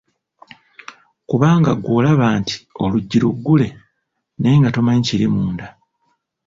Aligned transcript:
Kubanga 1.29 1.71
ggwe 1.77 1.91
olaba 1.99 2.27
nti 2.41 2.55
oluggi 2.83 3.17
luggule 3.23 3.67
naye 4.39 4.55
nga 4.59 4.73
tomanyi 4.75 5.01
kiri 5.07 5.27
munda! 5.33 5.67